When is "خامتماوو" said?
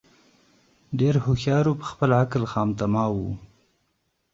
2.53-3.29